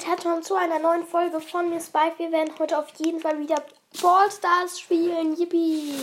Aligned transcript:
und 0.00 0.06
herzlich 0.06 0.44
zu 0.44 0.54
einer 0.54 0.78
neuen 0.78 1.04
Folge 1.04 1.40
von 1.42 1.68
mir 1.68 1.80
Spike. 1.80 2.18
Wir 2.18 2.32
werden 2.32 2.58
heute 2.58 2.78
auf 2.78 2.88
jeden 2.96 3.20
Fall 3.20 3.38
wieder 3.38 3.62
Ballstars 4.00 4.80
spielen. 4.80 5.36
Yippie! 5.36 5.94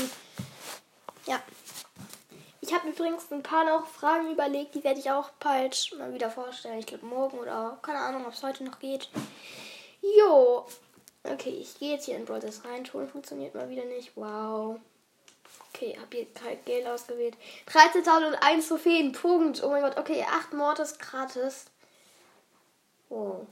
Ja. 1.25 1.42
Ich 2.62 2.71
habe 2.73 2.89
übrigens 2.89 3.31
ein 3.31 3.41
paar 3.41 3.65
noch 3.65 3.88
Fragen 3.88 4.31
überlegt, 4.31 4.75
die 4.75 4.83
werde 4.83 4.99
ich 4.99 5.10
auch 5.10 5.31
bald 5.39 5.96
mal 5.97 6.13
wieder 6.13 6.29
vorstellen. 6.29 6.78
Ich 6.78 6.86
glaube 6.86 7.07
morgen 7.07 7.39
oder 7.39 7.79
keine 7.81 7.97
Ahnung, 7.99 8.28
ob 8.28 8.33
es 8.33 8.44
heute 8.44 8.65
noch 8.65 8.78
geht. 8.78 9.10
Jo. 10.02 10.68
Okay, 11.23 11.57
ich 11.59 11.79
gehe 11.79 11.93
jetzt 11.93 12.05
hier 12.05 12.18
in 12.18 12.25
Brawl 12.25 12.41
Stars 12.41 12.66
rein. 12.66 12.84
Ton 12.84 13.09
funktioniert 13.09 13.55
mal 13.55 13.70
wieder 13.70 13.86
nicht. 13.86 14.11
Wow. 14.16 14.79
Okay, 15.73 15.98
habe 16.00 16.18
hier 16.18 16.32
kein 16.36 16.64
Geld 16.66 16.86
ausgewählt. 16.86 17.36
13.001 17.73 18.68
Trophäen, 18.68 19.11
Punkt. 19.11 19.64
Oh 19.64 19.70
mein 19.70 19.82
Gott, 19.82 19.98
okay, 19.98 20.23
8 20.29 20.54
Mortis 20.54 21.00
gratis. 21.00 21.66
Wow. 23.09 23.48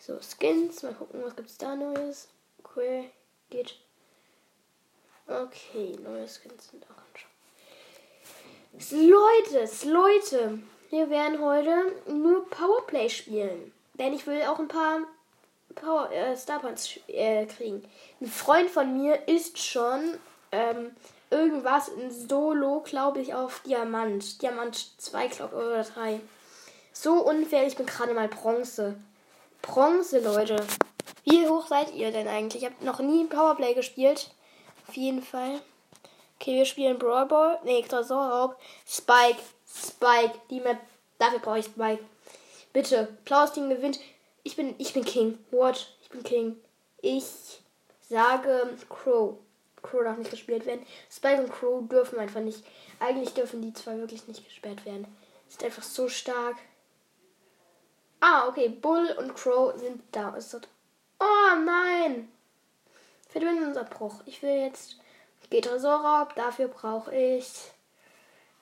So, 0.00 0.18
Skins. 0.20 0.82
Mal 0.82 0.94
gucken, 0.94 1.22
was 1.22 1.36
gibt's 1.36 1.58
da 1.58 1.76
Neues. 1.76 2.28
Cool. 2.74 3.04
Geht. 3.50 3.76
Okay, 5.26 5.94
neue 6.02 6.26
Skins 6.26 6.70
sind 6.70 6.84
auch 6.84 7.02
schon. 7.14 7.28
Leute, 9.08 9.68
Leute. 9.86 10.58
Wir 10.88 11.10
werden 11.10 11.40
heute 11.40 11.92
nur 12.08 12.48
Powerplay 12.48 13.10
spielen. 13.10 13.72
Denn 13.94 14.14
ich 14.14 14.26
will 14.26 14.42
auch 14.42 14.58
ein 14.58 14.68
paar 14.68 15.00
Power, 15.74 16.10
äh, 16.10 16.34
Star 16.34 16.60
Points 16.60 16.98
äh, 17.06 17.44
kriegen. 17.44 17.84
Ein 18.20 18.26
Freund 18.26 18.70
von 18.70 18.96
mir 18.98 19.28
ist 19.28 19.58
schon 19.58 20.18
ähm, 20.50 20.96
irgendwas 21.28 21.88
in 21.88 22.10
Solo, 22.10 22.80
glaube 22.80 23.20
ich, 23.20 23.34
auf 23.34 23.60
Diamant. 23.60 24.40
Diamant 24.40 24.98
2, 24.98 25.28
glaube 25.28 25.56
ich, 25.56 25.62
oder 25.62 25.84
3. 25.84 26.20
So 26.94 27.24
unfair, 27.24 27.66
ich 27.66 27.76
bin 27.76 27.86
gerade 27.86 28.14
mal 28.14 28.28
Bronze. 28.28 28.96
Bronze, 29.62 30.20
Leute. 30.20 30.64
Wie 31.24 31.46
hoch 31.46 31.66
seid 31.66 31.94
ihr 31.94 32.10
denn 32.10 32.28
eigentlich? 32.28 32.62
Ich 32.62 32.70
habe 32.70 32.84
noch 32.84 33.00
nie 33.00 33.24
Powerplay 33.26 33.74
gespielt. 33.74 34.30
Auf 34.88 34.96
jeden 34.96 35.22
Fall. 35.22 35.60
Okay, 36.38 36.56
wir 36.56 36.64
spielen 36.64 36.98
Brawl 36.98 37.26
Ball. 37.26 37.58
Nee, 37.64 37.82
Tresorraub. 37.82 38.56
Spike. 38.86 39.38
Spike. 39.66 40.34
Die 40.48 40.60
Map. 40.60 40.78
Dafür 41.18 41.38
brauche 41.38 41.58
ich 41.58 41.66
Spike. 41.66 42.02
Bitte. 42.72 43.08
Blaues 43.24 43.52
Team 43.52 43.68
gewinnt. 43.68 44.00
Ich 44.42 44.56
bin, 44.56 44.74
ich 44.78 44.94
bin 44.94 45.04
King. 45.04 45.38
What? 45.50 45.94
Ich 46.02 46.08
bin 46.08 46.22
King. 46.22 46.56
Ich 47.02 47.24
sage 48.08 48.76
Crow. 48.88 49.36
Crow 49.82 50.02
darf 50.02 50.18
nicht 50.18 50.30
gespielt 50.30 50.66
werden. 50.66 50.86
Spike 51.10 51.42
und 51.42 51.52
Crow 51.52 51.86
dürfen 51.88 52.18
einfach 52.18 52.40
nicht. 52.40 52.64
Eigentlich 52.98 53.34
dürfen 53.34 53.62
die 53.62 53.72
zwei 53.72 53.96
wirklich 53.98 54.26
nicht 54.26 54.44
gesperrt 54.44 54.84
werden. 54.84 55.06
Ist 55.48 55.62
einfach 55.64 55.82
so 55.82 56.08
stark. 56.08 56.56
Ah, 58.20 58.46
okay. 58.48 58.68
Bull 58.68 59.14
und 59.18 59.34
Crow 59.34 59.76
sind 59.78 60.02
da. 60.12 60.34
Ist 60.36 60.54
das 60.54 60.62
oh 61.18 61.56
nein! 61.64 62.30
Verbindungsabbruch. 63.28 64.22
Ich 64.26 64.42
will 64.42 64.56
jetzt. 64.66 64.98
Geht 65.48 65.64
Tresorraub. 65.64 66.34
Dafür 66.34 66.68
brauche 66.68 67.14
ich. 67.14 67.72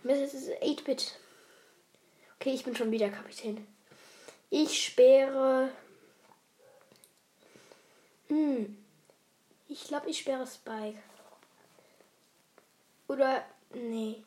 Mrs. 0.04 0.50
8-Bit. 0.62 1.18
Okay, 2.36 2.50
ich 2.50 2.64
bin 2.64 2.76
schon 2.76 2.90
wieder 2.90 3.10
Kapitän. 3.10 3.66
Ich 4.50 4.84
sperre. 4.84 5.70
Hm. 8.28 8.76
Ich 9.68 9.84
glaube, 9.84 10.08
ich 10.08 10.18
sperre 10.18 10.46
Spike. 10.46 11.02
Oder. 13.08 13.44
Nee. 13.74 14.22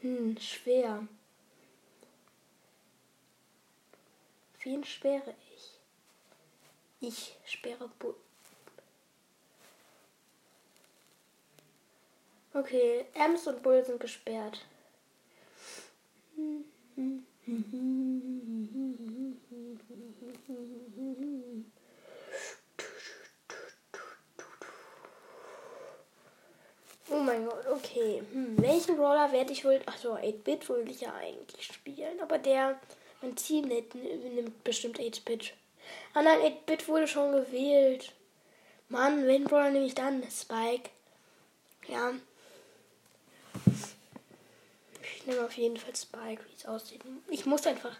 Hm, 0.00 0.38
schwer. 0.38 1.06
Wen 4.64 4.84
sperre 4.84 5.34
ich? 5.54 5.78
Ich 7.00 7.36
sperre 7.44 7.90
Bu 7.98 8.14
Okay, 12.54 13.06
Ems 13.14 13.46
und 13.46 13.62
Bull 13.62 13.82
sind 13.82 13.98
gesperrt. 13.98 14.60
Oh 27.08 27.20
mein 27.20 27.46
Gott, 27.46 27.66
okay. 27.68 28.22
Hm, 28.32 28.60
welchen 28.60 28.96
Brawler 28.96 29.32
werde 29.32 29.52
ich 29.52 29.64
wohl. 29.64 29.80
Achso, 29.86 30.14
8-Bit 30.14 30.68
wollte 30.68 30.90
ich 30.90 31.00
ja 31.00 31.14
eigentlich 31.14 31.64
spielen, 31.64 32.20
aber 32.20 32.38
der. 32.38 32.78
Mein 33.22 33.36
Team 33.36 33.68
nimmt 33.68 34.64
bestimmt 34.64 34.98
8-Bit. 34.98 35.54
Ah 36.12 36.22
nein, 36.22 36.40
8-Bit 36.40 36.88
wurde 36.88 37.06
schon 37.06 37.32
gewählt. 37.32 38.12
Mann, 38.88 39.26
wen 39.26 39.44
Brawler 39.44 39.70
nehme 39.70 39.86
ich 39.86 39.94
dann? 39.94 40.22
Spike. 40.28 40.90
Ja. 41.86 42.12
Ich 45.02 45.26
nehme 45.26 45.44
auf 45.44 45.56
jeden 45.56 45.76
Fall 45.76 45.94
Spike, 45.94 46.44
wie 46.48 46.54
es 46.56 46.66
aussieht. 46.66 47.00
Ich 47.28 47.46
muss 47.46 47.66
einfach. 47.66 47.96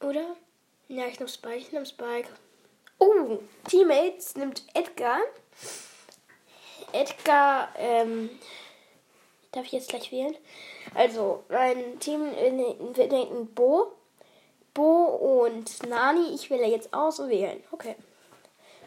Oder? 0.00 0.36
Ja, 0.88 1.06
ich 1.06 1.18
nehme 1.18 1.28
Spike, 1.28 1.56
ich 1.56 1.72
nehme 1.72 1.86
Spike. 1.86 2.28
Oh, 2.98 3.38
Teammates 3.68 4.34
nimmt 4.34 4.62
Edgar. 4.72 5.20
Edgar, 6.92 7.74
ähm, 7.76 8.30
darf 9.54 9.66
ich 9.66 9.72
jetzt 9.72 9.88
gleich 9.88 10.10
wählen? 10.12 10.36
Also, 10.94 11.44
mein 11.48 11.98
Team 12.00 12.30
nimmt 12.30 13.54
Bo. 13.54 13.92
Bo 14.72 15.44
und 15.44 15.88
Nani. 15.88 16.34
Ich 16.34 16.50
wähle 16.50 16.66
jetzt 16.66 16.92
auswählen. 16.92 17.62
Okay. 17.70 17.94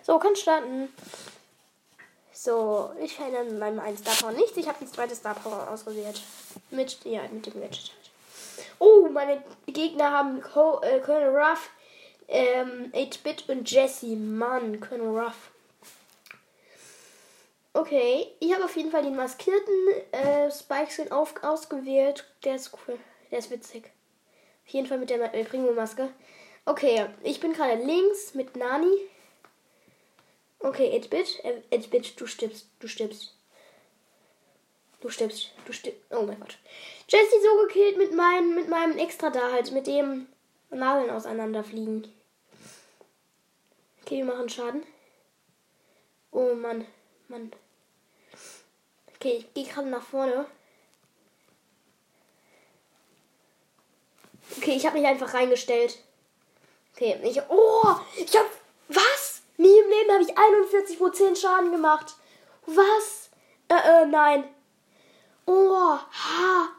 So, 0.03 0.19
kann 0.19 0.35
starten. 0.35 0.89
So, 2.33 2.91
ich 3.01 3.16
verändere 3.16 3.45
meinem 3.57 3.79
einen 3.79 3.97
Star 3.97 4.13
Power 4.16 4.31
nichts. 4.31 4.57
Ich 4.57 4.67
habe 4.67 4.78
die 4.79 4.91
zweite 4.91 5.16
Star 5.16 5.33
Power 5.33 5.69
ausgewählt. 5.72 6.22
Mit, 6.69 7.03
ja, 7.03 7.22
mit 7.31 7.45
dem 7.45 7.59
Gadget 7.59 7.91
halt. 7.94 8.11
Oh, 8.79 9.07
meine 9.11 9.44
Gegner 9.66 10.11
haben 10.11 10.41
Co 10.41 10.79
äh, 10.81 10.99
Colonel 10.99 11.35
Ruff, 11.35 11.69
ähm, 12.28 12.91
8-Bit 12.94 13.49
und 13.49 13.69
Jesse. 13.69 14.16
Mann, 14.16 14.79
Colonel 14.79 15.19
Ruff. 15.19 15.51
Okay, 17.78 18.26
ich 18.40 18.52
habe 18.56 18.66
auf 18.66 18.76
jeden 18.76 18.90
Fall 18.90 19.04
den 19.04 19.16
maskierten 19.16 19.88
äh, 20.12 20.50
Spike-Skin 20.50 21.12
ausgewählt. 21.12 22.26
Der 22.44 22.56
ist 22.56 22.72
cool. 22.74 22.98
Der 23.30 23.38
ist 23.38 23.52
witzig. 23.52 23.92
Auf 24.66 24.74
jeden 24.74 24.88
Fall 24.88 24.98
mit 24.98 25.12
der 25.12 25.32
äh, 25.32 25.44
Primo-Maske. 25.44 26.10
Okay, 26.66 27.06
ich 27.22 27.40
bin 27.40 27.54
gerade 27.54 27.84
links 27.84 28.34
mit 28.34 28.56
Nani. 28.56 28.98
Okay, 30.58 30.90
8-Bit. 31.00 31.44
8-Bit, 31.72 32.20
du 32.20 32.26
stirbst. 32.26 32.68
Du 32.80 32.88
stirbst. 32.88 33.36
Du 35.00 35.09
stirbst. 35.09 35.52
Du 35.66 35.72
stirbst. 35.72 36.02
Oh 36.09 36.24
mein 36.24 36.40
Gott. 36.40 36.58
Jesse 37.08 37.42
so 37.44 37.68
gekillt 37.68 37.98
mit, 38.00 38.12
mein, 38.12 38.56
mit 38.56 38.70
meinem 38.70 38.98
Extra 38.98 39.30
da 39.30 39.52
halt. 39.52 39.72
Mit 39.72 39.86
dem 39.86 40.26
Nadeln 40.72 41.12
auseinanderfliegen. 41.12 42.12
Okay, 44.02 44.18
wir 44.18 44.26
machen 44.26 44.50
Schaden. 44.50 44.82
Oh 46.32 46.56
Mann. 46.56 46.88
Mann. 47.28 47.52
Okay, 49.19 49.38
ich 49.38 49.53
gehe 49.53 49.66
gerade 49.66 49.89
nach 49.89 50.03
vorne. 50.03 50.45
Okay, 54.57 54.75
ich 54.75 54.85
habe 54.85 54.97
mich 54.97 55.07
einfach 55.07 55.33
reingestellt. 55.33 55.97
Okay, 56.95 57.19
ich. 57.23 57.41
Oh! 57.50 57.95
Ich 58.16 58.35
hab. 58.35 58.45
Was? 58.89 59.41
Nie 59.57 59.78
im 59.79 59.89
Leben 59.89 60.11
habe 60.11 60.23
ich 60.23 60.38
41% 60.38 61.35
Schaden 61.35 61.72
gemacht. 61.72 62.16
Was? 62.67 63.29
Äh, 63.69 64.03
äh, 64.03 64.05
nein. 64.05 64.44
Oh, 65.45 65.97
ha. 65.97 66.69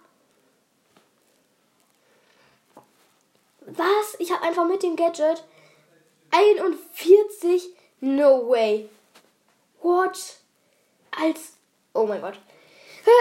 Was? 3.66 4.16
Ich 4.19 4.32
habe 4.32 4.43
einfach 4.43 4.65
mit 4.65 4.82
dem 4.82 4.96
Gadget 4.96 5.44
41. 6.31 7.75
No 8.00 8.49
way. 8.49 8.88
What? 9.82 10.37
Als 11.11 11.57
Oh 11.99 12.06
mein 12.06 12.21
Gott. 12.21 12.39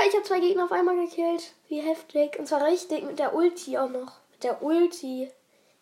Ich 0.07 0.13
habe 0.13 0.23
zwei 0.23 0.39
Gegner 0.39 0.65
auf 0.65 0.71
einmal 0.71 0.95
gekillt. 0.95 1.55
Wie 1.67 1.81
heftig. 1.81 2.37
Und 2.37 2.47
zwar 2.47 2.63
richtig 2.63 3.03
mit 3.05 3.17
der 3.17 3.33
Ulti 3.33 3.75
auch 3.75 3.89
noch. 3.89 4.19
Mit 4.29 4.43
der 4.43 4.61
Ulti. 4.61 5.31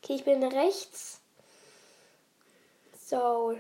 Okay, 0.02 0.16
ich 0.16 0.24
bin 0.24 0.42
rechts. 0.42 1.20
So. 2.98 3.60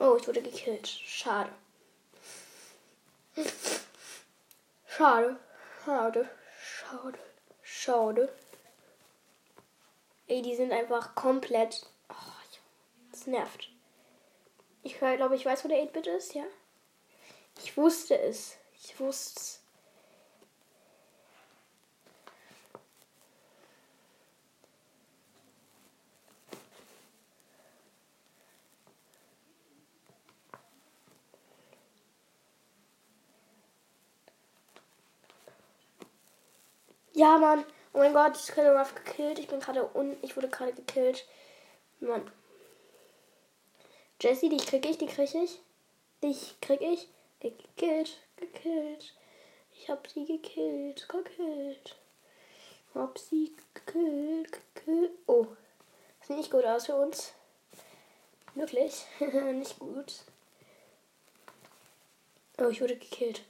Oh, 0.00 0.16
ich 0.18 0.26
wurde 0.26 0.42
gekillt. 0.42 0.88
Schade. 0.88 1.52
Schade. 4.88 5.36
Schade. 5.84 6.28
Schade. 6.60 7.18
Schade. 7.62 8.36
Ey, 10.26 10.42
die 10.42 10.56
sind 10.56 10.72
einfach 10.72 11.14
komplett 11.14 11.86
Nervt. 13.26 13.70
Ich 14.82 14.98
glaube, 14.98 15.34
ich 15.34 15.46
weiß, 15.46 15.64
wo 15.64 15.68
der 15.68 15.82
8-Bit 15.82 16.06
ist, 16.08 16.34
ja? 16.34 16.44
Ich 17.62 17.76
wusste 17.76 18.18
es. 18.18 18.56
Ich 18.74 18.98
wusste 19.00 19.40
es. 19.40 19.60
Ja, 37.16 37.38
Mann. 37.38 37.64
Oh 37.92 37.98
mein 37.98 38.12
Gott, 38.12 38.36
ich 38.36 38.54
bin 38.54 38.64
gerade 38.64 38.92
gekillt. 38.92 39.38
Ich 39.38 39.48
bin 39.48 39.60
gerade 39.60 39.84
unten. 39.84 40.22
Ich 40.22 40.36
wurde 40.36 40.48
gerade 40.48 40.72
gekillt. 40.72 41.26
Mann. 42.00 42.30
Jessie, 44.20 44.48
die 44.48 44.56
krieg 44.56 44.86
ich, 44.86 44.98
die 44.98 45.06
krieg 45.06 45.34
ich. 45.34 45.60
Dich 46.22 46.54
krieg 46.60 46.80
ich. 46.80 47.08
Gekillt, 47.40 48.18
gekillt. 48.36 49.12
Ich 49.72 49.90
hab 49.90 50.08
sie 50.08 50.24
gekillt, 50.24 51.08
gekillt. 51.08 51.96
Hab 52.94 53.18
sie 53.18 53.54
gekillt, 53.74 54.60
gekillt. 54.74 55.10
Oh. 55.26 55.46
Sieht 56.22 56.36
nicht 56.36 56.50
gut 56.50 56.64
aus 56.64 56.86
für 56.86 56.94
uns. 56.94 57.34
Wirklich. 58.54 59.04
nicht 59.20 59.78
gut. 59.78 60.14
Oh, 62.58 62.68
ich 62.68 62.80
wurde 62.80 62.96
gekillt. 62.96 63.42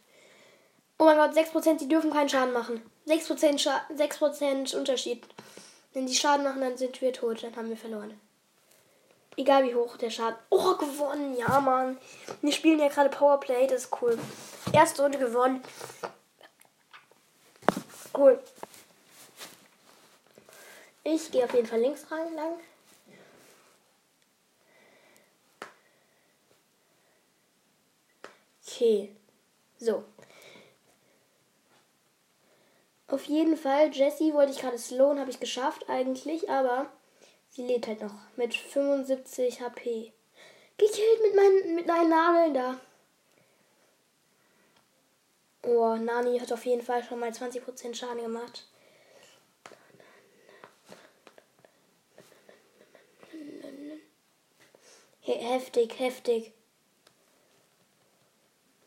Oh 0.98 1.04
mein 1.04 1.16
Gott, 1.16 1.36
6%, 1.36 1.78
die 1.78 1.88
dürfen 1.88 2.10
keinen 2.10 2.28
Schaden 2.28 2.54
machen. 2.54 2.82
6%, 3.06 3.58
Scha 3.58 3.86
6 3.94 4.74
Unterschied. 4.74 5.22
Wenn 5.92 6.06
die 6.06 6.14
Schaden 6.14 6.44
machen, 6.44 6.62
dann 6.62 6.76
sind 6.76 7.00
wir 7.00 7.12
tot. 7.12 7.42
Dann 7.42 7.54
haben 7.54 7.68
wir 7.68 7.76
verloren. 7.76 8.18
Egal 9.36 9.64
wie 9.64 9.74
hoch 9.74 9.96
der 9.96 10.10
Schaden. 10.10 10.38
Oh, 10.50 10.76
gewonnen. 10.76 11.36
Ja, 11.36 11.60
Mann. 11.60 11.98
Wir 12.40 12.52
spielen 12.52 12.78
ja 12.78 12.88
gerade 12.88 13.10
Powerplay. 13.10 13.66
Das 13.66 13.84
ist 13.84 14.02
cool. 14.02 14.18
Erste 14.72 15.02
Runde 15.02 15.18
gewonnen. 15.18 15.62
Cool. 18.16 18.40
Ich 21.02 21.30
gehe 21.30 21.44
auf 21.44 21.52
jeden 21.52 21.66
Fall 21.66 21.80
links 21.80 22.10
rein 22.10 22.34
lang. 22.34 22.58
Okay. 28.66 29.14
So. 29.78 30.04
Auf 33.08 33.24
jeden 33.26 33.56
Fall, 33.56 33.92
Jessie 33.92 34.32
wollte 34.32 34.52
ich 34.52 34.58
gerade 34.58 34.78
slowen, 34.78 35.20
habe 35.20 35.30
ich 35.30 35.38
geschafft 35.38 35.88
eigentlich, 35.88 36.50
aber 36.50 36.86
sie 37.54 37.62
lebt 37.62 37.86
halt 37.86 38.00
noch 38.00 38.14
mit 38.36 38.54
75 38.54 39.60
HP. 39.60 40.12
Gekillt 40.76 41.22
mit 41.22 41.36
meinen, 41.36 41.74
mit 41.76 41.86
meinen 41.86 42.10
Nadeln 42.10 42.54
da. 42.54 42.80
Oh, 45.62 45.94
Nani 45.94 46.38
hat 46.38 46.52
auf 46.52 46.66
jeden 46.66 46.82
Fall 46.82 47.02
schon 47.02 47.20
mal 47.20 47.30
20% 47.30 47.94
Schaden 47.94 48.22
gemacht. 48.22 48.66
Heftig, 55.22 55.98
heftig. 55.98 56.52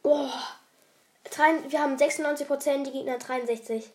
Oh. 0.03 0.29
Wir 1.67 1.81
haben 1.81 1.97
96%, 1.97 2.83
die 2.83 2.91
Gegner 2.91 3.17
63. 3.17 3.91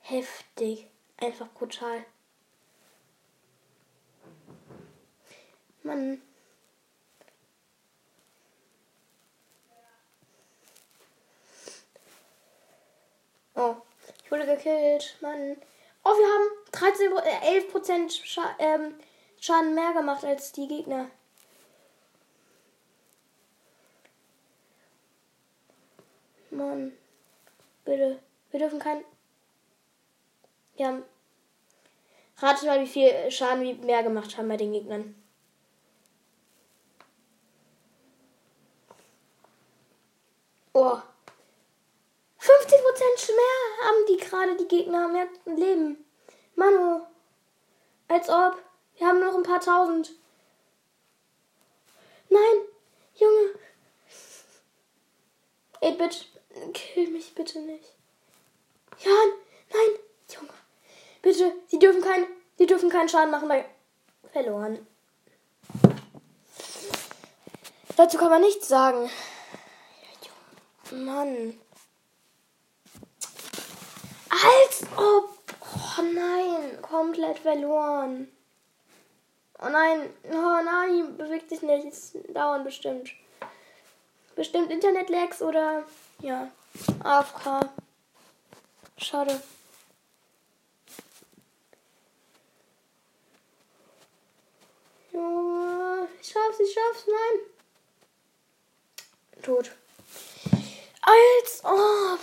Heftig. 0.00 0.89
Einfach 1.20 1.48
brutal. 1.48 2.04
Mann. 5.82 6.22
Oh, 13.54 13.76
ich 14.24 14.30
wurde 14.30 14.46
gekillt. 14.46 15.18
Mann. 15.20 15.56
Oh, 16.04 16.10
wir 16.10 16.26
haben 16.26 16.48
13, 16.72 17.12
äh, 17.12 17.60
11% 17.60 18.24
Scha 18.24 18.56
ähm, 18.58 18.94
Schaden 19.38 19.74
mehr 19.74 19.92
gemacht 19.92 20.24
als 20.24 20.52
die 20.52 20.68
Gegner. 20.68 21.10
Mann. 26.50 26.92
Bitte. 27.84 28.22
Wir 28.50 28.60
dürfen 28.60 28.78
kein 28.78 29.04
ja. 30.80 31.02
Rate 32.38 32.66
mal, 32.66 32.80
wie 32.80 32.86
viel 32.86 33.30
Schaden 33.30 33.62
wir 33.62 33.74
mehr 33.76 34.02
gemacht 34.02 34.36
haben 34.36 34.48
bei 34.48 34.56
den 34.56 34.72
Gegnern. 34.72 35.14
Oh. 40.72 40.98
50% 42.40 43.36
mehr 43.36 43.86
haben 43.86 44.06
die 44.08 44.16
gerade, 44.16 44.56
die 44.56 44.68
Gegner 44.68 45.08
mehr 45.08 45.28
Leben. 45.44 46.04
Manu. 46.54 47.02
Als 48.08 48.28
ob. 48.30 48.56
Wir 48.96 49.06
haben 49.06 49.20
noch 49.20 49.34
ein 49.34 49.42
paar 49.42 49.60
tausend. 49.60 50.12
Nein. 52.30 52.56
Junge. 53.16 53.54
Ey, 55.80 55.92
bitte. 55.92 56.24
Kill 56.72 57.10
mich 57.10 57.34
bitte 57.34 57.60
nicht. 57.60 57.94
Jan. 58.98 59.32
Nein. 59.72 59.98
Junge. 60.28 60.59
Bitte, 61.22 61.52
sie 61.68 61.78
dürfen 61.78 62.02
keinen, 62.02 62.26
sie 62.56 62.66
dürfen 62.66 62.90
keinen 62.90 63.08
Schaden 63.08 63.30
machen 63.30 63.48
bei 63.48 63.64
verloren. 64.32 64.86
Dazu 67.96 68.16
kann 68.16 68.30
man 68.30 68.40
nichts 68.40 68.68
sagen. 68.68 69.10
Mann. 70.90 71.58
Als 74.30 74.82
ob. 74.96 75.38
Oh 75.98 76.02
nein, 76.02 76.80
komplett 76.80 77.38
verloren. 77.38 78.28
Oh 79.60 79.68
nein, 79.68 80.08
oh 80.30 80.62
nein, 80.64 81.16
bewegt 81.18 81.50
sich 81.50 81.60
nicht. 81.62 81.86
Es 81.86 82.12
dauert 82.32 82.64
bestimmt. 82.64 83.10
Bestimmt 84.34 84.70
Internet-Lags 84.70 85.42
oder 85.42 85.84
ja, 86.22 86.50
AFK. 87.04 87.68
Schade. 88.96 89.42
Ich 95.12 96.32
schaff's, 96.32 96.60
ich 96.60 96.72
schaff's, 96.72 97.06
nein. 97.06 97.40
Tot. 99.42 99.72
Als 101.02 101.64
ob. 101.64 102.20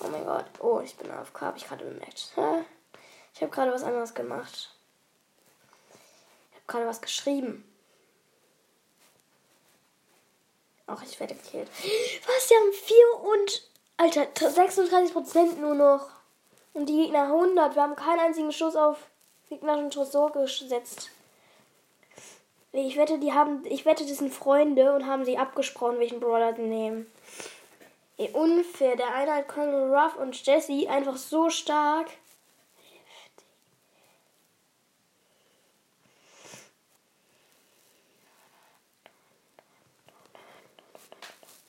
Oh 0.00 0.08
mein 0.08 0.24
Gott. 0.24 0.44
Oh, 0.58 0.80
ich 0.80 0.96
bin 0.96 1.10
AFK, 1.10 1.40
habe 1.40 1.58
ich 1.58 1.66
gerade 1.66 1.84
bemerkt. 1.84 2.32
Ich 3.34 3.42
habe 3.42 3.50
gerade 3.50 3.72
was 3.72 3.82
anderes 3.82 4.14
gemacht. 4.14 4.74
Ich 6.50 6.56
habe 6.56 6.66
gerade 6.66 6.86
was 6.86 7.00
geschrieben. 7.00 7.64
Ach, 10.86 11.02
ich 11.02 11.18
werde 11.18 11.34
gekillt. 11.34 11.68
Was? 12.26 12.48
Die 12.48 12.54
haben 12.54 12.72
4 12.72 13.20
und 13.20 13.62
Alter, 13.96 14.26
36% 14.34 15.56
nur 15.60 15.74
noch. 15.74 16.08
Und 16.72 16.88
die 16.88 16.96
Gegner 16.96 17.24
100. 17.24 17.76
Wir 17.76 17.82
haben 17.82 17.96
keinen 17.96 18.20
einzigen 18.20 18.52
Schuss 18.52 18.74
auf 18.74 18.98
gegnerischen 19.48 19.90
Tresor 19.90 20.32
gesetzt. 20.32 21.10
Ich 22.72 22.96
wette, 22.96 23.18
die 23.18 23.32
haben, 23.32 23.64
ich 23.66 23.86
wette, 23.86 24.04
das 24.04 24.18
sind 24.18 24.34
Freunde 24.34 24.94
und 24.94 25.06
haben 25.06 25.24
sie 25.24 25.38
abgesprochen, 25.38 26.00
welchen 26.00 26.18
Brawler 26.18 26.56
sie 26.56 26.62
nehmen. 26.62 27.06
Ey, 28.16 28.30
unfair. 28.32 28.96
Der 28.96 29.14
eine 29.14 29.32
hat 29.32 29.48
Colonel 29.48 29.94
Ruff 29.94 30.16
und 30.16 30.44
Jesse 30.44 30.88
einfach 30.88 31.16
so 31.16 31.50
stark. 31.50 32.08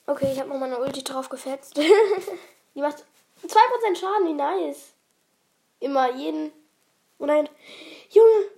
Okay, 0.06 0.32
ich 0.32 0.38
habe 0.38 0.48
noch 0.50 0.58
mal 0.58 0.66
eine 0.66 0.78
Ulti 0.78 1.02
drauf 1.02 1.28
gefetzt. 1.28 1.76
die 2.74 2.80
macht 2.80 3.04
2% 3.44 3.96
Schaden, 3.96 4.28
wie 4.28 4.32
nice. 4.34 4.92
Immer 5.80 6.12
jeden. 6.14 6.52
Oh 7.18 7.26
nein. 7.26 7.48
Junge. 8.10 8.50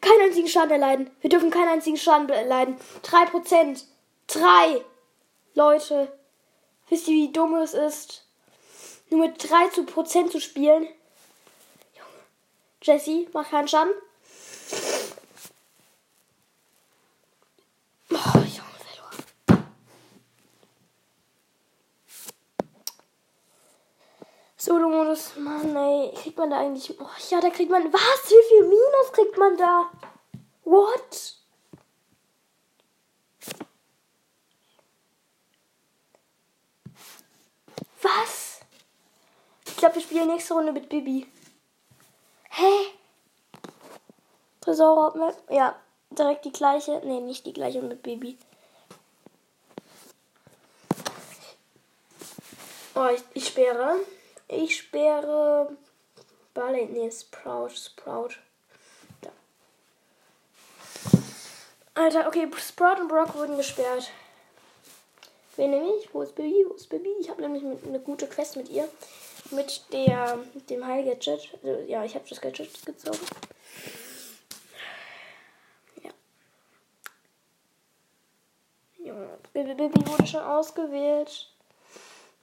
Keinen 0.00 0.20
einzigen 0.22 0.48
Schaden 0.48 0.72
erleiden. 0.72 1.10
Wir 1.22 1.30
dürfen 1.30 1.50
keinen 1.50 1.68
einzigen 1.68 1.96
Schaden 1.96 2.28
erleiden. 2.28 2.76
3%. 3.02 3.84
3. 4.26 4.84
Leute. 5.54 6.12
Wisst 6.88 7.08
ihr, 7.08 7.14
wie 7.14 7.32
dumm 7.32 7.54
es 7.56 7.72
ist? 7.72 8.26
Nur 9.08 9.20
mit 9.20 9.50
3 9.50 9.68
zu 9.68 9.84
Prozent 9.84 10.30
zu 10.30 10.40
spielen. 10.40 10.86
Junge. 11.94 12.22
Jesse, 12.82 13.26
mach 13.32 13.48
keinen 13.48 13.68
Schaden. 13.68 13.92
Solo-Modus, 24.64 25.34
Mann, 25.38 25.74
ey. 25.74 26.14
Kriegt 26.14 26.38
man 26.38 26.50
da 26.50 26.60
eigentlich. 26.60 26.94
Oh, 27.00 27.06
ja, 27.30 27.40
da 27.40 27.50
kriegt 27.50 27.68
man. 27.68 27.92
Was? 27.92 28.30
Wie 28.30 28.48
viel 28.48 28.62
Minus 28.62 29.12
kriegt 29.12 29.36
man 29.36 29.56
da? 29.56 29.90
What? 30.62 31.34
Was? 38.02 38.60
Ich 39.66 39.76
glaube, 39.78 39.96
wir 39.96 40.02
spielen 40.02 40.28
nächste 40.28 40.54
Runde 40.54 40.70
mit 40.70 40.88
Bibi. 40.88 41.26
Hä? 42.50 42.72
Tresor 44.60 45.34
Ja, 45.50 45.74
direkt 46.10 46.44
die 46.44 46.52
gleiche. 46.52 47.02
Nee, 47.04 47.20
nicht 47.20 47.46
die 47.46 47.52
gleiche 47.52 47.82
mit 47.82 48.04
Baby. 48.04 48.38
Oh, 52.94 53.08
ich, 53.12 53.24
ich 53.34 53.48
sperre. 53.48 53.98
Ich 54.52 54.76
sperre. 54.76 55.76
Barley. 56.52 56.86
Nee, 56.86 57.10
Sprout. 57.10 57.70
Sprout. 57.70 58.34
Da. 59.22 59.30
Alter, 61.94 62.28
okay, 62.28 62.46
Sprout 62.58 63.00
und 63.00 63.08
Brock 63.08 63.34
wurden 63.34 63.56
gesperrt. 63.56 64.10
Wen 65.56 65.70
nehme 65.70 65.94
ich? 65.96 66.12
Wo 66.12 66.22
ist 66.22 66.34
Baby? 66.34 66.66
Wo 66.68 66.74
ist 66.74 66.88
Baby? 66.90 67.10
Ich 67.20 67.30
habe 67.30 67.40
nämlich 67.40 67.62
eine 67.86 68.00
gute 68.00 68.26
Quest 68.26 68.56
mit 68.56 68.68
ihr. 68.68 68.88
Mit 69.50 69.84
der, 69.92 70.38
dem 70.68 70.86
Heil-Gadget. 70.86 71.58
Also, 71.62 71.80
ja, 71.86 72.04
ich 72.04 72.14
habe 72.14 72.24
das 72.28 72.40
Gadget 72.40 72.84
gezogen. 72.84 73.18
Ja. 76.02 76.10
Junge, 78.98 79.38
Baby 79.52 79.90
wurde 80.06 80.26
schon 80.26 80.42
ausgewählt. 80.42 81.48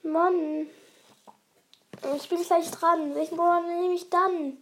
Mann. 0.02 0.68
Ich 2.16 2.30
bin 2.30 2.42
gleich 2.44 2.72
dran. 2.72 3.16
Welchen 3.16 3.38
Brawler 3.38 3.62
nehme 3.62 3.94
ich 3.94 4.10
dann? 4.10 4.58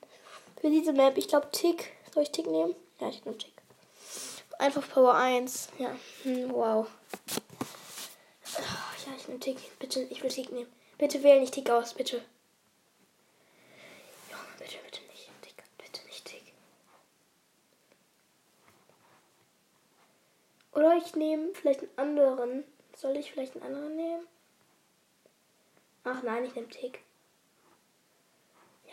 Für 0.60 0.70
diese 0.70 0.94
Map. 0.94 1.18
Ich 1.18 1.28
glaube 1.28 1.50
Tick. 1.52 1.92
Soll 2.14 2.24
ich 2.24 2.32
Tick 2.32 2.48
nehmen? 2.48 2.76
Ja, 3.00 3.10
ich 3.10 3.24
nehme 3.26 3.38
Tick. 3.38 3.54
Einfach 4.60 4.88
Power 4.90 5.14
1. 5.14 5.70
Ja. 5.78 5.96
Hm, 6.24 6.52
wow. 6.52 6.88
Ja, 9.06 9.14
ich 9.18 9.28
nehme 9.28 9.40
Tick. 9.40 9.58
Bitte, 9.80 10.02
ich 10.02 10.24
will 10.24 10.32
Tick 10.32 10.52
nehmen. 10.52 10.72
Bitte 10.98 11.22
wähle 11.22 11.40
nicht 11.40 11.54
Tick 11.54 11.70
aus, 11.70 11.94
bitte. 11.94 12.18
Junge, 14.32 14.44
bitte, 14.58 14.78
bitte 14.84 15.02
nicht 15.12 15.30
Tick. 15.44 15.64
Bitte 15.78 16.06
nicht 16.08 16.26
Tick. 16.26 16.54
Oder 20.74 20.96
ich 20.98 21.16
nehme 21.16 21.54
vielleicht 21.54 21.82
einen 21.82 21.98
anderen. 21.98 22.64
Soll 22.96 23.16
ich 23.16 23.32
vielleicht 23.32 23.54
einen 23.56 23.66
anderen 23.66 23.96
nehmen? 23.96 24.28
Ach 26.04 26.24
nein, 26.24 26.46
ich 26.46 26.56
nehme 26.56 26.70
Tick. 26.70 27.04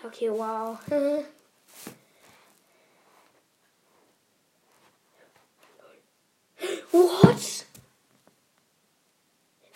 Okay, 0.05 0.29
wow. 0.29 0.79
What? 6.93 7.65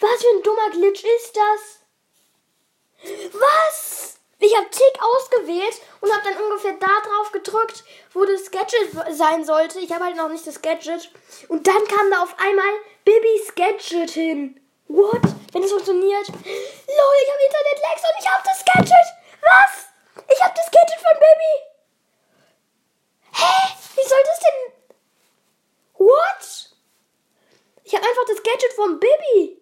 Was 0.00 0.20
für 0.22 0.28
ein 0.28 0.42
dummer 0.44 0.70
Glitch 0.70 1.02
ist 1.02 1.34
das? 1.34 1.80
Was? 3.32 4.18
Ich 4.38 4.54
habe 4.54 4.68
Tick 4.70 5.02
ausgewählt 5.02 5.80
und 6.02 6.12
habe 6.12 6.24
dann 6.24 6.36
ungefähr 6.44 6.74
da 6.74 6.86
drauf 6.86 7.32
gedrückt, 7.32 7.84
wo 8.12 8.26
das 8.26 8.50
Gadget 8.50 8.90
sein 9.16 9.44
sollte. 9.46 9.80
Ich 9.80 9.90
habe 9.92 10.04
halt 10.04 10.16
noch 10.16 10.28
nicht 10.28 10.46
das 10.46 10.60
Gadget. 10.60 11.10
Und 11.48 11.66
dann 11.66 11.84
kam 11.88 12.10
da 12.10 12.22
auf 12.22 12.36
einmal 12.38 12.74
Bibis 13.04 13.54
Gadget 13.54 14.10
hin. 14.10 14.60
What? 14.88 15.22
Wenn 15.52 15.62
es 15.62 15.70
funktioniert. 15.70 16.28
Lol, 16.28 16.44
ich 16.44 17.30
habe 17.32 17.44
Internet-Lags 17.46 18.02
und 18.02 18.18
ich 18.20 18.28
habe 18.28 18.42
das 18.44 18.64
Gadget. 18.64 19.06
Was? 19.40 19.87
Ich 20.30 20.42
habe 20.42 20.54
das 20.54 20.70
Gadget 20.70 21.00
von 21.00 21.18
Baby. 21.18 21.52
Hä? 23.32 23.74
Wie 23.96 24.08
soll 24.08 24.22
das 24.24 24.40
denn... 24.40 24.72
What? 26.06 26.76
Ich 27.84 27.94
habe 27.94 28.06
einfach 28.06 28.24
das 28.26 28.42
Gadget 28.42 28.72
von 28.74 29.00
Baby. 29.00 29.60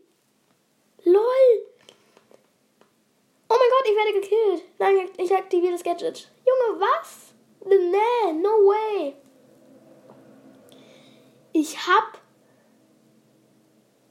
LOL. 1.04 1.66
Oh 3.49 3.54
mein 3.56 3.70
Gott, 3.70 3.87
ich 3.87 3.96
werde 3.96 4.20
gekillt. 4.20 4.78
Nein, 4.78 5.11
ich 5.18 5.35
aktiviere 5.35 5.73
das 5.73 5.85
Gadget. 5.85 6.28
Junge, 6.44 6.80
was? 6.80 7.32
Nee, 7.64 8.32
no 8.32 8.50
way. 8.66 9.16
Ich 11.52 11.87
hab 11.87 12.20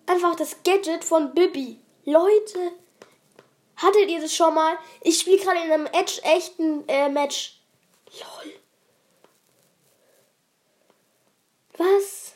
einfach 0.07 0.35
das 0.35 0.63
Gadget 0.63 1.03
von 1.03 1.33
Bibi. 1.33 1.79
Leute, 2.05 2.71
hattet 3.77 4.09
ihr 4.09 4.21
das 4.21 4.35
schon 4.35 4.53
mal? 4.53 4.77
Ich 5.01 5.19
spiele 5.19 5.37
gerade 5.37 5.59
in 5.59 5.71
einem 5.71 5.87
Edge-echten 5.87 6.87
äh, 6.87 7.09
Match. 7.09 7.59
Lol. 8.11 8.53
Was? 11.77 12.33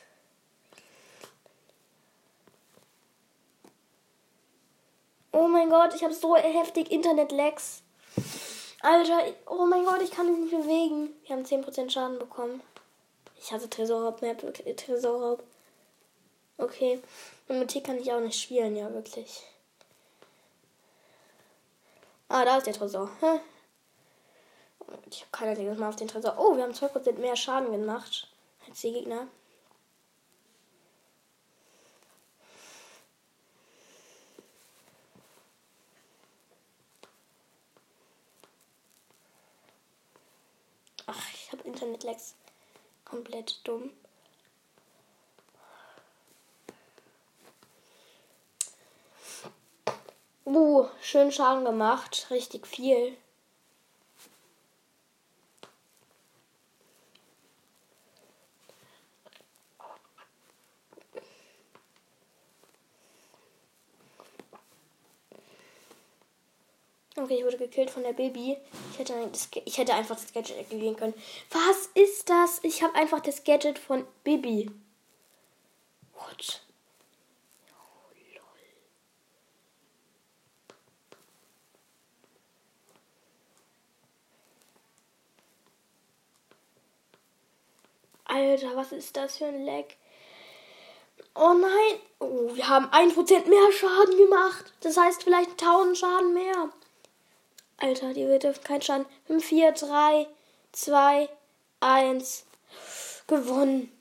Oh 5.31 5.47
mein 5.47 5.69
Gott, 5.69 5.93
ich 5.95 6.03
habe 6.03 6.13
so 6.13 6.35
heftig 6.35 6.91
Internet-Lags. 6.91 7.83
Alter, 8.81 9.23
oh 9.45 9.65
mein 9.65 9.85
Gott, 9.85 10.01
ich 10.01 10.11
kann 10.11 10.29
mich 10.29 10.39
nicht 10.39 10.61
bewegen. 10.61 11.09
Wir 11.25 11.35
haben 11.35 11.45
10% 11.45 11.89
Schaden 11.89 12.17
bekommen. 12.17 12.61
Ich 13.37 13.51
hatte 13.51 13.69
Tresorraub, 13.69 14.21
Map, 14.21 14.41
Tresorraub. 14.77 15.43
Okay. 16.57 16.99
Und 17.47 17.59
mit 17.59 17.69
Tick 17.69 17.85
kann 17.85 17.97
ich 17.97 18.11
auch 18.11 18.19
nicht 18.19 18.39
spielen, 18.39 18.75
ja, 18.75 18.93
wirklich. 18.93 19.43
Ah, 22.29 22.45
da 22.45 22.57
ist 22.57 22.67
der 22.67 22.73
Tresor. 22.73 23.09
Ich 25.09 25.21
habe 25.21 25.31
kein 25.31 25.49
einziges 25.49 25.77
Mal 25.79 25.89
auf 25.89 25.95
den 25.95 26.07
Tresor. 26.07 26.35
Oh, 26.37 26.55
wir 26.55 26.63
haben 26.63 26.73
12% 26.73 27.13
mehr 27.19 27.35
Schaden 27.35 27.71
gemacht 27.71 28.27
als 28.67 28.81
die 28.81 28.93
Gegner. 28.93 29.27
Ach, 41.07 41.29
ich 41.33 41.51
habe 41.51 41.63
Internet-Lags. 41.63 42.35
Komplett 43.05 43.67
dumm. 43.67 43.89
Uh, 50.49 50.87
schön 50.99 51.31
Schaden 51.31 51.63
gemacht. 51.63 52.25
Richtig 52.31 52.65
viel. 52.65 53.15
Okay, 67.15 67.35
ich 67.37 67.43
wurde 67.43 67.57
gekillt 67.57 67.91
von 67.91 68.01
der 68.01 68.13
Baby. 68.13 68.57
Ich 68.91 68.97
hätte, 68.97 69.13
ich 69.65 69.77
hätte 69.77 69.93
einfach 69.93 70.15
das 70.15 70.33
Gadget 70.33 70.57
aktivieren 70.57 70.95
können. 70.95 71.13
Was 71.51 71.91
ist 71.93 72.27
das? 72.27 72.59
Ich 72.63 72.81
habe 72.81 72.95
einfach 72.95 73.19
das 73.19 73.43
Gadget 73.43 73.77
von 73.77 74.07
Baby. 74.23 74.71
What? 76.15 76.63
Alter, 88.39 88.75
was 88.75 88.93
ist 88.93 89.17
das 89.17 89.37
für 89.37 89.47
ein 89.47 89.65
Leck? 89.65 89.97
Oh 91.35 91.53
nein. 91.53 91.99
Oh, 92.19 92.55
wir 92.55 92.67
haben 92.67 92.85
1% 92.87 93.47
mehr 93.47 93.71
Schaden 93.71 94.17
gemacht. 94.17 94.73
Das 94.81 94.97
heißt 94.97 95.23
vielleicht 95.23 95.51
1000 95.51 95.97
Schaden 95.97 96.33
mehr. 96.33 96.69
Alter, 97.77 98.13
die 98.13 98.27
wird 98.27 98.45
auf 98.45 98.61
keinen 98.63 98.81
Schaden. 98.81 99.05
5, 99.27 99.43
4, 99.45 99.71
3, 99.73 100.27
2, 100.71 101.29
1. 101.81 102.45
Gewonnen. 103.27 103.91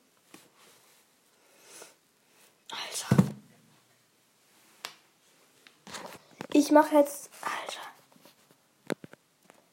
Alter. 2.71 3.25
Ich 6.53 6.71
mache 6.71 6.95
jetzt. 6.95 7.31
Alter. 7.43 7.81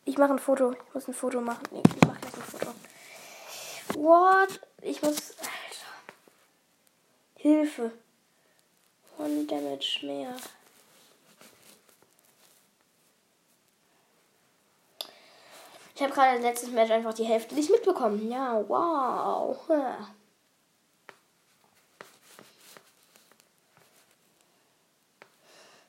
Ich 0.05 0.17
mache 0.17 0.33
ein 0.33 0.39
Foto. 0.39 0.71
Ich 0.71 0.93
muss 0.93 1.07
ein 1.07 1.13
Foto 1.13 1.39
machen. 1.39 1.63
Nee, 1.71 1.83
ich 1.85 2.07
mache. 2.07 2.24
What? 3.95 4.59
Ich 4.81 5.01
muss. 5.01 5.31
Alter. 5.39 5.51
Hilfe. 7.37 7.91
One 9.17 9.45
Damage 9.45 9.99
mehr. 10.03 10.35
Ich 15.95 16.01
habe 16.01 16.13
gerade 16.13 16.39
letztes 16.39 16.71
Match 16.71 16.91
einfach 16.91 17.13
die 17.13 17.23
Hälfte 17.23 17.55
nicht 17.55 17.71
mitbekommen. 17.71 18.29
Ja, 18.29 18.67
wow. 18.67 19.57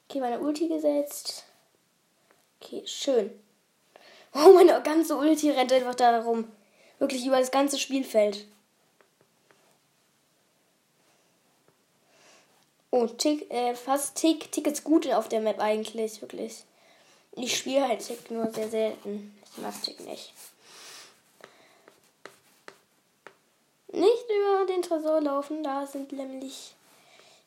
Okay, 0.08 0.20
meine 0.20 0.38
Ulti 0.38 0.68
gesetzt. 0.68 1.44
Okay, 2.60 2.86
schön. 2.86 3.36
Oh, 4.32 4.52
meine 4.54 4.80
ganze 4.82 5.16
Ulti 5.16 5.50
rennt 5.50 5.72
einfach 5.72 5.96
da 5.96 6.20
rum. 6.20 6.52
Wirklich 6.98 7.26
über 7.26 7.38
das 7.38 7.50
ganze 7.50 7.78
Spielfeld. 7.78 8.46
Oh, 12.90 13.06
Tick, 13.06 13.50
äh, 13.50 13.74
fast 13.74 14.16
Tick. 14.16 14.50
Tick 14.52 14.66
ist 14.66 14.84
gut 14.84 15.06
auf 15.12 15.28
der 15.28 15.40
Map 15.40 15.60
eigentlich, 15.60 16.22
wirklich. 16.22 16.64
Ich 17.32 17.58
spiele 17.58 17.86
halt 17.86 18.00
Tick 18.00 18.30
nur 18.30 18.50
sehr 18.50 18.70
selten. 18.70 19.36
Ich 19.44 19.62
mag 19.62 19.74
Tick 19.82 20.00
nicht. 20.00 20.32
Nicht 23.92 24.24
über 24.30 24.66
den 24.66 24.82
Tresor 24.82 25.20
laufen, 25.20 25.62
da 25.62 25.86
sind 25.86 26.12
nämlich 26.12 26.74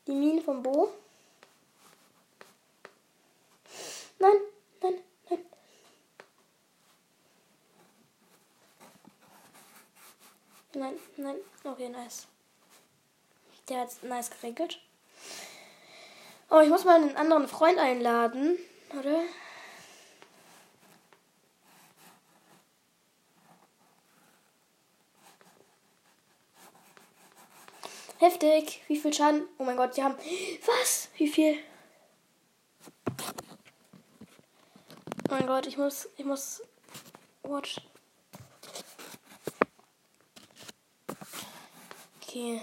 die 0.08 0.12
Minen 0.12 0.41
vom 0.41 0.62
Bo. 0.62 0.89
Nein. 4.20 4.36
Nein, 10.74 11.00
nein. 11.18 11.36
Okay, 11.64 11.90
nice. 11.90 12.28
Der 13.68 13.82
hat 13.82 14.04
nice 14.04 14.30
geregelt. 14.30 14.80
Oh, 16.50 16.60
ich 16.60 16.70
muss 16.70 16.86
mal 16.86 16.96
einen 16.96 17.16
anderen 17.16 17.48
Freund 17.48 17.78
einladen, 17.78 18.58
oder? 18.98 19.22
Heftig. 28.20 28.82
Wie 28.88 28.98
viel 28.98 29.14
Schaden? 29.14 29.48
Oh 29.58 29.64
mein 29.64 29.78
Gott, 29.78 29.96
die 29.96 30.04
haben. 30.04 30.16
Was? 30.66 31.10
Wie 31.16 31.28
viel? 31.28 31.58
Oh 35.30 35.34
mein 35.34 35.48
Gott, 35.48 35.68
ich 35.68 35.78
muss. 35.78 36.10
Ich 36.18 36.26
muss. 36.26 36.62
Watch. 37.44 37.78
Okay. 42.30 42.62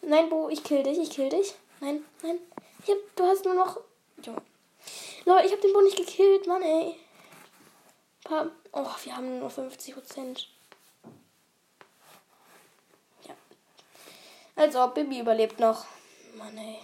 Nein, 0.00 0.28
Bo, 0.30 0.48
ich 0.48 0.62
kill 0.62 0.84
dich, 0.84 0.96
ich 0.96 1.10
kill 1.10 1.28
dich. 1.28 1.54
Nein, 1.80 2.04
nein. 2.22 2.38
Hab, 2.86 3.16
du 3.16 3.24
hast 3.24 3.44
nur 3.44 3.54
noch. 3.54 3.80
Junge. 4.22 4.42
Leute, 5.24 5.46
ich 5.48 5.52
hab 5.52 5.60
den 5.60 5.72
Bo 5.72 5.80
nicht 5.80 5.96
gekillt, 5.96 6.46
Mann, 6.46 6.62
ey. 6.62 6.94
Paar, 8.22 8.48
oh, 8.70 8.86
wir 9.02 9.16
haben 9.16 9.40
nur 9.40 9.50
50 9.50 9.94
Prozent. 9.94 10.48
Als 14.54 14.76
ob 14.76 14.94
Bibi 14.94 15.18
überlebt 15.18 15.58
noch. 15.58 15.84
Mann, 16.36 16.56
ey. 16.56 16.78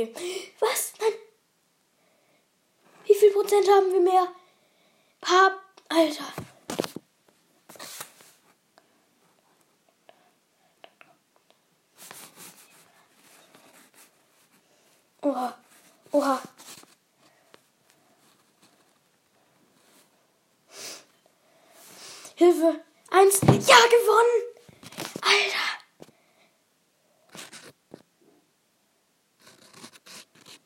Okay. 0.00 0.52
Was? 0.60 0.94
Nein. 0.98 1.12
Wie 3.04 3.14
viel 3.14 3.32
Prozent 3.32 3.68
haben 3.68 3.92
wir 3.92 4.00
mehr? 4.00 4.28
Pap, 5.20 5.60
Alter. 5.90 6.24
Oha. 15.20 15.58
Oha. 16.12 16.42
Hilfe. 22.36 22.80
Eins. 23.10 23.40
Ja, 23.42 23.76
gewonnen. 23.86 24.42
Alter. 25.20 25.80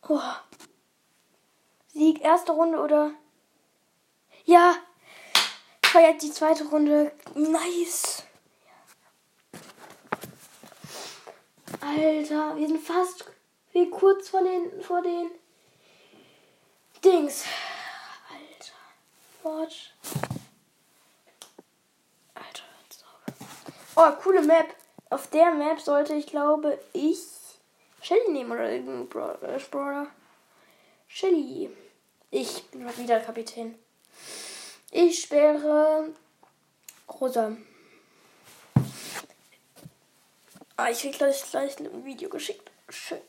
Oha. 0.08 0.44
Sieg, 1.92 2.13
erste 2.24 2.52
Runde 2.52 2.78
oder? 2.78 3.12
Ja. 4.44 4.74
Feiert 5.84 6.22
die 6.22 6.32
zweite 6.32 6.64
Runde. 6.64 7.12
Nice. 7.34 8.24
Alter, 11.80 12.56
wir 12.56 12.66
sind 12.66 12.80
fast 12.80 13.24
wie 13.72 13.88
kurz 13.90 14.30
vor 14.30 14.42
den, 14.42 14.82
vor 14.82 15.02
den 15.02 15.30
Dings. 17.04 17.44
Alter. 18.30 18.72
Watch. 19.42 19.92
Alter, 22.34 22.64
Oh, 23.96 24.10
coole 24.22 24.42
Map. 24.42 24.74
Auf 25.10 25.28
der 25.28 25.52
Map 25.52 25.80
sollte 25.80 26.14
ich, 26.14 26.26
glaube 26.26 26.78
ich, 26.92 27.18
Shelly 28.02 28.32
nehmen 28.32 28.50
oder 28.50 28.70
irgendein 28.70 29.08
Brawler. 29.08 30.08
Shelly. 31.06 31.70
Ich 32.36 32.64
bin 32.72 32.84
wieder 32.98 33.20
Kapitän. 33.20 33.78
Ich 34.90 35.22
sperre 35.22 36.12
Rosa. 37.08 37.56
Ah, 40.76 40.90
ich 40.90 40.98
krieg 40.98 41.16
gleich, 41.16 41.48
gleich 41.48 41.78
ein 41.78 42.04
Video 42.04 42.28
geschickt. 42.28 42.72
Schön. 42.88 43.20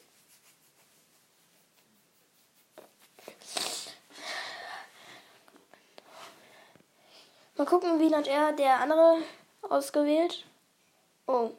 Mal 7.58 7.68
gucken, 7.68 8.00
wie 8.00 8.16
hat 8.16 8.26
er 8.26 8.54
der 8.54 8.80
andere 8.80 9.20
ausgewählt. 9.62 10.46
Oh. 11.28 11.52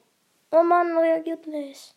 Oh 0.51 0.63
Mann, 0.65 0.99
reagiert 0.99 1.47
nicht. 1.47 1.95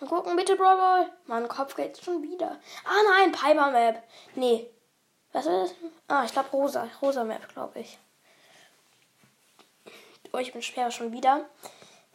Mal 0.00 0.08
gucken, 0.08 0.36
bitte, 0.36 0.56
Brawl 0.56 0.76
Ball. 0.76 1.12
Mann, 1.26 1.48
Kopf 1.48 1.74
geht 1.74 1.98
schon 1.98 2.22
wieder. 2.22 2.60
Ah 2.84 3.02
nein, 3.08 3.32
Piper 3.32 3.70
Map. 3.70 4.02
Nee. 4.34 4.70
Was 5.32 5.46
ist 5.46 5.52
das? 5.52 5.74
Ah, 6.08 6.24
ich 6.24 6.32
glaube 6.32 6.50
Rosa. 6.50 6.88
Rosa 7.00 7.24
Map, 7.24 7.48
glaube 7.48 7.80
ich. 7.80 7.98
Oh, 10.32 10.38
ich 10.38 10.52
bin 10.52 10.60
schwer 10.60 10.90
schon 10.90 11.12
wieder. 11.12 11.48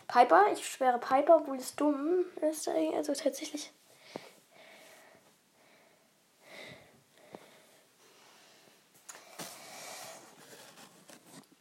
Piper, 0.08 0.52
ich 0.52 0.66
schwere 0.66 1.00
Piper, 1.00 1.38
obwohl 1.38 1.58
es 1.58 1.76
dumm 1.76 2.26
ist. 2.42 2.68
Also 2.68 3.14
tatsächlich 3.14 3.72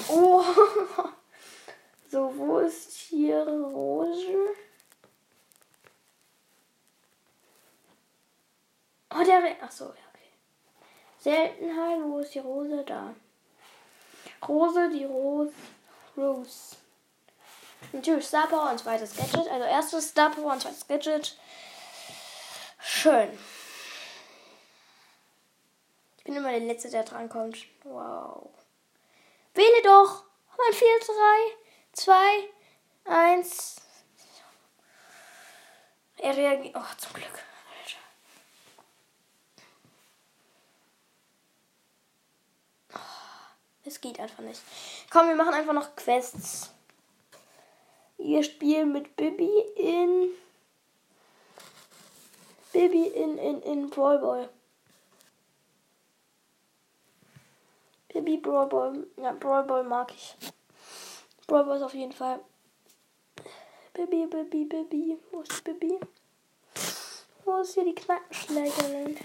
Oh. 0.09 0.45
So, 2.11 2.37
wo 2.37 2.59
ist 2.59 2.91
hier 2.91 3.47
Rose? 3.47 4.27
Oh, 9.15 9.25
der. 9.25 9.43
Re 9.43 9.57
Ach 9.61 9.71
so, 9.71 9.85
ja, 9.85 9.91
okay. 9.91 10.31
Seltenheit, 11.19 12.01
wo 12.03 12.19
ist 12.19 12.35
die 12.35 12.39
Rose? 12.39 12.85
Da. 12.85 13.15
Rose, 14.47 14.91
die 14.91 15.05
Rose. 15.05 15.53
Rose. 16.17 16.77
Natürlich 17.93 18.27
Star 18.27 18.47
Power 18.47 18.71
und 18.71 18.79
zweites 18.79 19.17
Gadget. 19.17 19.49
Also 19.49 19.65
erstes 19.65 20.09
Star 20.09 20.31
Power 20.31 20.53
und 20.53 20.61
zweites 20.61 20.87
Gadget. 20.87 21.37
Schön. 22.79 23.39
Ich 26.19 26.25
bin 26.25 26.37
immer 26.37 26.51
der 26.51 26.61
Letzte, 26.61 26.91
der 26.91 27.05
drankommt. 27.05 27.67
Wow. 27.85 28.51
Wähle 29.55 29.83
doch. 29.83 30.25
Mein 30.57 30.75
4, 30.75 30.89
3, 31.07 31.57
2, 31.93 32.49
1. 33.05 33.77
Er 36.19 36.37
reagiert. 36.37 36.77
Oh, 36.77 36.97
zum 36.99 37.15
Glück. 37.15 37.43
Alter. 37.79 37.99
Oh, 42.95 42.99
es 43.85 44.01
geht 44.01 44.21
einfach 44.21 44.43
nicht. 44.43 44.61
Komm, 45.11 45.29
wir 45.29 45.37
machen 45.37 45.55
einfach 45.55 45.73
noch 45.73 45.97
Quests. 45.97 46.71
Wir 48.19 48.43
spielen 48.43 48.93
mit 48.93 49.17
Bibi 49.17 49.51
in. 49.77 50.29
Bibi 52.73 53.07
in, 53.09 53.39
in, 53.39 53.63
in 53.63 53.91
Brawl 53.91 54.19
Ball. 54.19 54.49
Baby 58.13 58.37
Brawl 58.37 58.67
Ball. 58.67 59.07
Ja, 59.17 59.33
Brawl 59.33 59.65
Ball 59.65 59.85
mag 59.85 60.13
ich. 60.15 60.37
Brawl 61.47 61.65
Ball 61.65 61.77
ist 61.77 61.83
auf 61.83 61.95
jeden 61.95 62.13
Fall. 62.13 62.41
Baby, 63.95 64.27
Baby, 64.27 64.65
Baby. 64.65 65.19
Wo 65.31 65.41
ist 65.41 65.65
Baby? 65.65 65.99
Wo 67.45 67.59
ist 67.61 67.75
hier 67.75 67.85
die 67.85 67.95
Knackenschlägerin? 67.95 69.17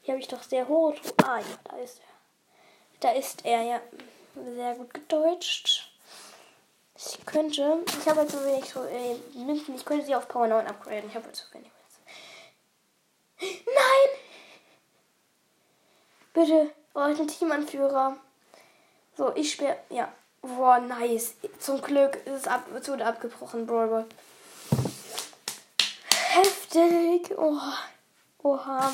Hier 0.00 0.14
habe 0.14 0.20
ich 0.20 0.28
doch 0.28 0.42
sehr 0.42 0.66
hoch. 0.66 0.94
Ah, 1.24 1.38
ja, 1.38 1.58
da 1.64 1.76
ist 1.76 2.00
er. 2.00 2.11
Da 3.02 3.10
ist 3.10 3.44
er, 3.44 3.62
ja. 3.62 3.80
Sehr 4.54 4.74
gut 4.76 4.94
gedeutscht. 4.94 5.90
Ich 6.94 7.26
könnte. 7.26 7.80
Ich 8.00 8.08
habe 8.08 8.20
halt 8.20 8.30
zu 8.30 8.44
wenig 8.44 8.64
so, 8.64 8.84
äh. 8.84 9.16
Ich 9.74 9.84
könnte 9.84 10.06
sie 10.06 10.14
auf 10.14 10.28
Power 10.28 10.46
9 10.46 10.66
upgraden. 10.68 11.10
Ich 11.10 11.16
habe 11.16 11.26
halt 11.26 11.34
zu 11.36 11.44
wenig 11.52 11.68
Münzen. 13.40 13.64
Nein! 13.66 14.08
Bitte. 16.32 16.70
Oh, 16.94 17.06
ich 17.10 17.18
bin 17.18 17.26
Teamanführer. 17.26 18.16
So, 19.16 19.34
ich 19.34 19.52
sperre. 19.52 19.78
Ja. 19.90 20.12
Boah, 20.40 20.78
nice. 20.78 21.34
Zum 21.58 21.82
Glück 21.82 22.16
ist 22.24 22.32
es, 22.32 22.46
ab, 22.46 22.66
es 22.74 22.88
wurde 22.88 23.04
abgebrochen, 23.04 23.66
Brawl 23.66 24.06
Heftig. 26.30 27.36
Oh. 27.36 27.58
Oha. 28.44 28.92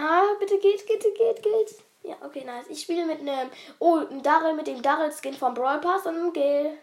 Ah, 0.00 0.34
bitte 0.38 0.58
geht, 0.58 0.86
geht, 0.86 1.02
geht, 1.02 1.42
geht. 1.42 1.74
Ja, 2.02 2.16
okay, 2.24 2.42
nice. 2.42 2.64
Ich 2.70 2.80
spiele 2.80 3.04
mit 3.04 3.20
einem. 3.20 3.50
Oh, 3.78 3.96
ein 3.96 4.22
Daryl 4.22 4.54
mit 4.54 4.66
dem 4.66 4.80
Daryl-Skin 4.80 5.34
vom 5.34 5.52
Brawl 5.52 5.78
Pass 5.80 6.06
und 6.06 6.16
einem 6.16 6.32
Gale. 6.32 6.78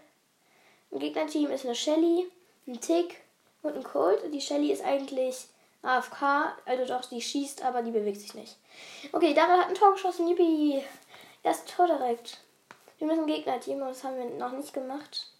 Im 0.91 0.99
Gegnerteam 0.99 1.49
ist 1.49 1.65
eine 1.65 1.73
Shelly, 1.73 2.29
ein 2.67 2.79
Tick 2.79 3.19
und 3.63 3.75
ein 3.75 3.83
Colt. 3.83 4.21
Die 4.31 4.39
Shelly 4.39 4.71
ist 4.71 4.85
eigentlich 4.85 5.47
AFK, 5.81 6.55
also 6.65 6.85
doch, 6.85 7.05
die 7.09 7.19
schießt, 7.19 7.63
aber 7.63 7.81
die 7.81 7.89
bewegt 7.89 8.21
sich 8.21 8.35
nicht. 8.35 8.55
Okay, 9.11 9.33
Daryl 9.33 9.61
hat 9.61 9.69
ein 9.69 9.75
Tor 9.75 9.93
geschossen, 9.93 10.27
yippie. 10.27 10.83
Erst 11.41 11.67
Tor 11.75 11.87
direkt. 11.87 12.37
Wir 12.99 13.07
müssen 13.07 13.25
Gegner-Team, 13.25 13.79
das 13.79 14.03
haben 14.03 14.17
wir 14.17 14.25
noch 14.25 14.51
nicht 14.51 14.73
gemacht. 14.73 15.31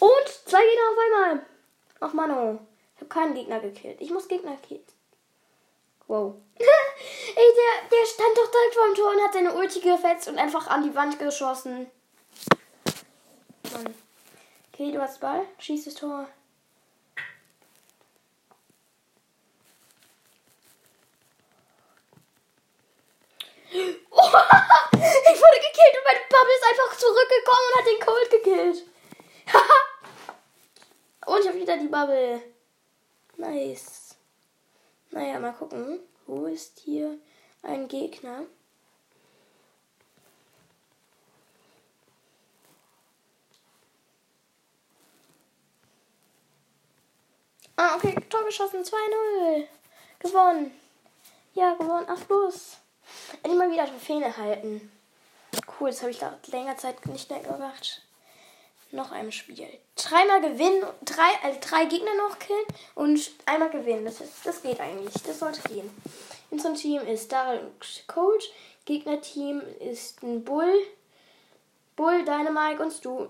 Und 0.00 0.28
zwei 0.46 0.60
Gegner 0.60 0.90
auf 0.90 0.98
einmal. 1.06 1.46
Ach, 2.00 2.12
Mano. 2.12 2.58
Ich 2.94 3.00
habe 3.00 3.08
keinen 3.08 3.34
Gegner 3.34 3.60
gekillt. 3.60 4.00
Ich 4.00 4.10
muss 4.10 4.28
Gegner 4.28 4.56
killen. 4.56 4.84
Wow. 6.06 6.34
Ey, 6.58 7.54
der, 7.56 7.88
der 7.90 8.06
stand 8.06 8.36
doch 8.36 8.50
direkt 8.50 8.74
vor 8.74 8.86
dem 8.86 8.94
Tor 8.94 9.10
und 9.12 9.22
hat 9.22 9.32
seine 9.32 9.54
Ulti 9.54 9.80
gefetzt 9.80 10.28
und 10.28 10.38
einfach 10.38 10.66
an 10.66 10.82
die 10.82 10.94
Wand 10.94 11.18
geschossen. 11.18 11.90
Mann. 13.72 13.94
Okay, 14.72 14.92
du 14.92 15.00
hast 15.00 15.20
Ball. 15.20 15.46
Schieß 15.58 15.84
das 15.84 15.94
Tor. 15.94 16.28
Oh, 24.14 24.28
ich 24.92 25.40
wurde 25.40 25.58
gekillt 25.58 25.96
und 25.96 26.04
meine 26.04 26.20
Bubble 26.28 26.54
ist 26.54 26.68
einfach 26.68 26.96
zurückgekommen 26.98 27.66
und 27.68 27.78
hat 27.78 27.86
den 27.86 28.00
Cold 28.06 28.30
gekillt. 28.30 28.84
und 31.26 31.40
ich 31.40 31.48
habe 31.48 31.58
wieder 31.58 31.76
die 31.78 31.88
Bubble. 31.88 32.51
Nice. 33.42 34.14
Naja, 35.10 35.40
mal 35.40 35.52
gucken. 35.52 35.98
Wo 36.26 36.46
ist 36.46 36.78
hier 36.78 37.18
ein 37.62 37.88
Gegner? 37.88 38.44
Ah, 47.74 47.96
okay, 47.96 48.14
Tor 48.30 48.44
geschossen, 48.44 48.84
2-0. 48.84 49.66
Gewonnen. 50.20 50.70
Ja, 51.54 51.74
gewonnen. 51.74 52.06
Ach, 52.08 52.28
los. 52.28 52.76
Endlich 53.42 53.58
mal 53.58 53.72
wieder 53.72 53.86
Trophäen 53.86 54.22
erhalten. 54.22 54.92
Cool, 55.80 55.90
das 55.90 56.00
habe 56.02 56.12
ich 56.12 56.18
da 56.20 56.38
länger 56.46 56.76
Zeit 56.76 57.04
nicht 57.06 57.28
mehr 57.28 57.40
gemacht. 57.40 58.02
Noch 58.92 59.10
ein 59.10 59.32
Spiel. 59.32 59.78
Dreimal 59.96 60.42
gewinnen, 60.42 60.84
drei, 61.02 61.30
also 61.42 61.58
drei 61.62 61.86
Gegner 61.86 62.14
noch 62.14 62.38
killen 62.38 62.66
und 62.94 63.30
einmal 63.46 63.70
gewinnen. 63.70 64.04
Das, 64.04 64.18
das 64.44 64.62
geht 64.62 64.80
eigentlich. 64.80 65.14
Das 65.22 65.38
sollte 65.38 65.66
gehen. 65.66 65.90
In 66.50 66.58
unserem 66.58 66.74
Team 66.74 67.00
ist 67.00 67.32
Daryl 67.32 67.60
und 67.60 68.06
Coach. 68.06 68.50
Gegnerteam 68.84 69.62
ist 69.80 70.22
ein 70.22 70.44
Bull. 70.44 70.74
Bull, 71.96 72.22
Dynamite 72.22 72.82
und 72.82 72.92
Stu. 72.92 73.28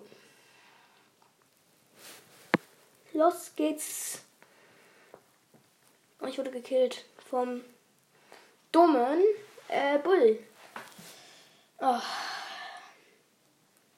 Los 3.12 3.52
geht's. 3.54 4.20
Und 6.18 6.28
ich 6.28 6.38
wurde 6.38 6.50
gekillt 6.50 7.04
vom 7.30 7.62
dummen 8.72 9.22
äh, 9.68 9.98
Bull. 9.98 10.40
Oh. 11.78 12.00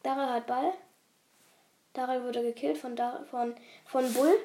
Daryl 0.02 0.28
hat 0.28 0.46
Ball. 0.46 0.74
Daryl 1.94 2.24
wurde 2.24 2.42
gekillt 2.42 2.76
von, 2.76 2.96
Dar 2.96 3.24
von, 3.30 3.54
von 3.86 4.12
Bull. 4.12 4.36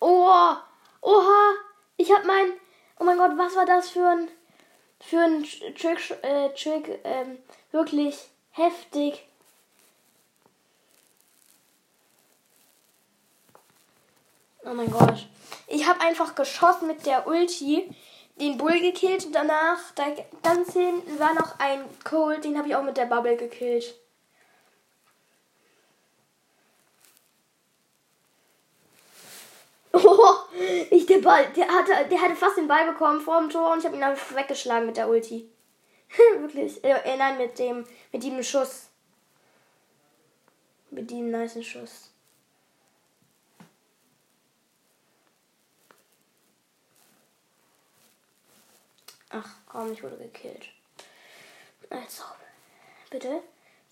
Oh, 0.00 0.54
oha, 1.00 1.54
ich 1.96 2.12
hab 2.12 2.24
mein, 2.24 2.52
oh 2.98 3.04
mein 3.04 3.16
Gott, 3.16 3.32
was 3.36 3.56
war 3.56 3.64
das 3.64 3.90
für 3.90 4.06
ein, 4.06 4.28
für 5.00 5.20
ein 5.20 5.44
Trick, 5.74 6.10
äh, 6.22 6.50
Trick, 6.50 7.00
ähm, 7.04 7.38
wirklich 7.70 8.28
heftig. 8.50 9.24
Oh 14.64 14.74
mein 14.74 14.90
Gott. 14.90 15.26
Ich 15.68 15.86
habe 15.86 16.00
einfach 16.00 16.34
geschossen 16.34 16.88
mit 16.88 17.06
der 17.06 17.26
Ulti 17.26 17.94
den 18.40 18.58
Bull 18.58 18.80
gekillt 18.80 19.26
und 19.26 19.32
danach, 19.32 19.78
da 19.94 20.04
ganz 20.42 20.72
hinten 20.72 21.18
war 21.18 21.34
noch 21.34 21.58
ein 21.58 21.84
Cold, 22.04 22.44
den 22.44 22.56
habe 22.58 22.68
ich 22.68 22.76
auch 22.76 22.82
mit 22.82 22.96
der 22.96 23.06
Bubble 23.06 23.36
gekillt. 23.36 23.94
Oh, 29.92 30.34
ich 30.90 31.06
der 31.06 31.18
Ball, 31.18 31.46
der 31.54 31.66
hatte, 31.68 32.08
der 32.08 32.20
hatte 32.20 32.36
fast 32.36 32.58
den 32.58 32.68
Ball 32.68 32.86
bekommen 32.92 33.20
vor 33.20 33.40
dem 33.40 33.50
Tor 33.50 33.72
und 33.72 33.78
ich 33.78 33.86
habe 33.86 33.96
ihn 33.96 34.02
einfach 34.02 34.36
weggeschlagen 34.36 34.86
mit 34.86 34.96
der 34.96 35.08
Ulti. 35.08 35.48
Wirklich. 36.38 36.82
Äh, 36.84 37.16
nein, 37.16 37.38
mit 37.38 37.58
dem, 37.58 37.86
mit 38.12 38.22
dem 38.22 38.42
Schuss. 38.42 38.88
Mit 40.90 41.10
dem 41.10 41.30
nice 41.30 41.64
Schuss. 41.64 42.10
Ach 49.30 49.54
komm, 49.66 49.92
ich 49.92 50.02
wurde 50.02 50.16
gekillt. 50.16 50.68
Also, 51.90 52.24
bitte. 53.10 53.42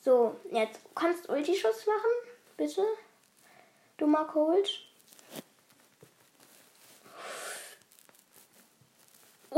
So, 0.02 0.36
jetzt 0.50 0.80
kannst 0.94 1.28
du 1.28 1.32
Ulti-Schuss 1.32 1.86
machen, 1.86 2.10
bitte. 2.56 2.84
Du 3.98 4.06
mal 4.06 4.24
Cold. 4.26 4.85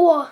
Oh, 0.00 0.24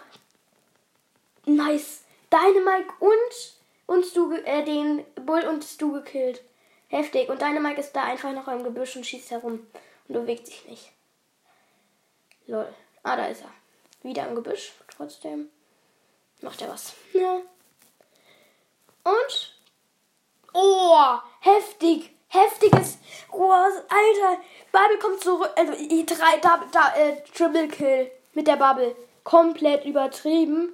nice. 1.44 2.05
Deine 2.31 2.61
Mike 2.61 2.92
und 3.00 3.57
uns 3.87 4.12
du 4.12 4.33
äh, 4.33 4.64
den 4.64 5.05
Bull 5.26 5.40
und 5.40 5.83
du 5.83 5.90
gekillt. 5.90 6.40
Heftig. 6.87 7.29
Und 7.29 7.42
deine 7.42 7.59
Mike 7.59 7.81
ist 7.81 7.90
da 7.90 8.05
einfach 8.05 8.31
noch 8.31 8.46
im 8.46 8.62
Gebüsch 8.62 8.94
und 8.94 9.05
schießt 9.05 9.33
herum 9.33 9.66
und 10.07 10.14
bewegt 10.14 10.46
sich 10.46 10.64
nicht. 10.66 10.92
Lol. 12.46 12.72
Ah, 13.02 13.16
da 13.16 13.26
ist 13.26 13.42
er. 13.42 13.50
Wieder 14.09 14.29
im 14.29 14.37
Gebüsch. 14.37 14.72
Trotzdem 14.96 15.50
macht 16.42 16.62
er 16.62 16.68
was. 16.68 16.92
Ja. 17.12 17.40
Und? 19.02 19.59
Oh, 20.55 21.18
heftig. 21.40 22.14
Heftiges. 22.29 22.98
Oh, 23.33 23.50
Alter. 23.50 24.40
Bubble 24.70 24.98
kommt 25.00 25.20
zurück. 25.20 25.50
Also, 25.57 25.72
drei, 25.72 26.37
da, 26.40 26.64
da, 26.70 26.94
äh, 26.94 27.20
Triple 27.35 27.66
Kill 27.66 28.12
mit 28.33 28.46
der 28.46 28.57
Bubble. 28.57 28.94
Komplett 29.27 29.85
übertrieben. 29.85 30.73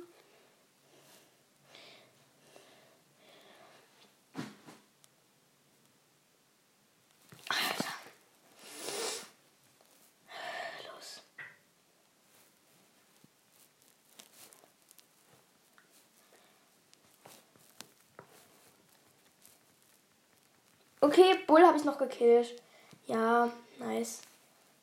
Okay, 21.00 21.38
Bull 21.46 21.62
habe 21.62 21.78
ich 21.78 21.84
noch 21.84 21.96
gekillt. 21.96 22.62
Ja, 23.06 23.50
nice. 23.78 24.20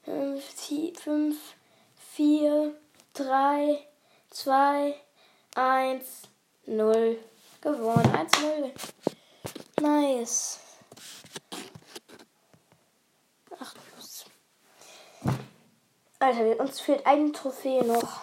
5, 0.06 1.38
4, 2.16 2.74
3, 3.20 3.86
2, 4.30 4.96
1, 5.56 6.06
0. 6.68 7.18
Gewonnen. 7.60 8.16
1, 8.16 8.32
0. 8.40 8.74
Nice. 9.82 10.60
Ach, 13.60 13.76
los. 13.98 14.26
Alter, 16.20 16.62
uns 16.62 16.80
fehlt 16.80 17.06
eine 17.06 17.34
Trophäe 17.34 17.84
noch. 17.84 18.22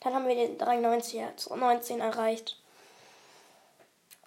Dann 0.00 0.14
haben 0.14 0.26
wir 0.26 0.34
den 0.34 0.58
93 0.58 1.22
19 1.54 2.00
erreicht. 2.00 2.60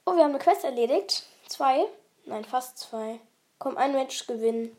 Oh, 0.06 0.16
wir 0.16 0.24
haben 0.24 0.30
eine 0.30 0.40
Quest 0.40 0.64
erledigt. 0.64 1.24
Zwei. 1.50 1.86
Nein, 2.24 2.46
fast 2.46 2.78
zwei. 2.78 3.20
Komm, 3.60 3.76
ein 3.76 3.92
Match 3.92 4.28
gewinnen. 4.28 4.78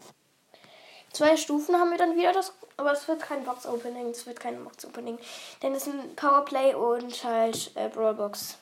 Zwei 1.12 1.36
Stufen 1.36 1.76
haben 1.78 1.90
wir 1.90 1.98
dann 1.98 2.16
wieder 2.16 2.32
das. 2.32 2.52
Aber 2.76 2.92
es 2.92 3.08
wird 3.08 3.20
kein 3.20 3.44
Box-Opening. 3.44 4.10
Es 4.10 4.26
wird 4.26 4.38
kein 4.38 4.62
Box-Opening. 4.62 5.18
Denn 5.62 5.74
es 5.74 5.86
ist 5.86 5.94
ein 5.94 6.14
Powerplay 6.14 6.74
und 6.74 7.24
halt 7.24 7.72
äh, 7.74 7.88
Brawlbox. 7.88 8.58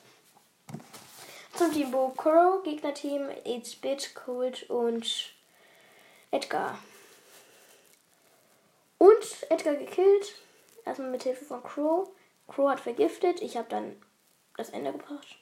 Zum 1.53 1.73
Team 1.73 1.91
Bo 1.91 2.09
Crow, 2.09 2.63
Gegnerteam 2.63 3.29
8-Bit, 3.45 4.15
Cold 4.15 4.69
und 4.69 5.33
Edgar. 6.31 6.77
Und 8.97 9.23
Edgar 9.49 9.75
gekillt. 9.75 10.35
Erstmal 10.85 11.09
mit 11.09 11.23
Hilfe 11.23 11.45
von 11.45 11.63
Crow. 11.63 12.09
Crow 12.47 12.69
hat 12.69 12.79
vergiftet. 12.79 13.41
Ich 13.41 13.57
habe 13.57 13.67
dann 13.69 14.01
das 14.55 14.69
Ende 14.69 14.91
gebracht. 14.91 15.37